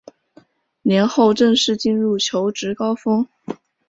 [0.81, 3.27] 年后正式进入求职高峰